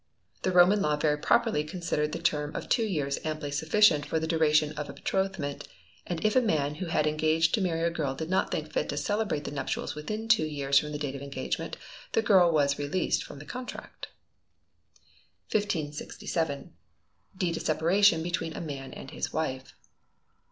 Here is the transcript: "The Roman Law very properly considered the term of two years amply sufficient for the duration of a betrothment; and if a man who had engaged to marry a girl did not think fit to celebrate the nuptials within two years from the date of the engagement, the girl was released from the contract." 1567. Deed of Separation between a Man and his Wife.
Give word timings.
"The 0.41 0.51
Roman 0.51 0.81
Law 0.81 0.95
very 0.95 1.19
properly 1.19 1.63
considered 1.63 2.11
the 2.11 2.17
term 2.17 2.55
of 2.55 2.67
two 2.67 2.81
years 2.81 3.19
amply 3.23 3.51
sufficient 3.51 4.03
for 4.03 4.19
the 4.19 4.25
duration 4.25 4.71
of 4.71 4.89
a 4.89 4.93
betrothment; 4.93 5.67
and 6.07 6.25
if 6.25 6.35
a 6.35 6.41
man 6.41 6.73
who 6.81 6.87
had 6.87 7.05
engaged 7.05 7.53
to 7.53 7.61
marry 7.61 7.83
a 7.83 7.91
girl 7.91 8.15
did 8.15 8.27
not 8.27 8.49
think 8.49 8.73
fit 8.73 8.89
to 8.89 8.97
celebrate 8.97 9.43
the 9.43 9.51
nuptials 9.51 9.93
within 9.93 10.27
two 10.27 10.43
years 10.47 10.79
from 10.79 10.91
the 10.91 10.97
date 10.97 11.13
of 11.13 11.19
the 11.19 11.25
engagement, 11.25 11.77
the 12.13 12.23
girl 12.23 12.51
was 12.51 12.79
released 12.79 13.23
from 13.23 13.37
the 13.37 13.45
contract." 13.45 14.07
1567. 15.51 16.73
Deed 17.37 17.57
of 17.57 17.61
Separation 17.61 18.23
between 18.23 18.55
a 18.55 18.59
Man 18.59 18.93
and 18.95 19.11
his 19.11 19.31
Wife. 19.31 19.75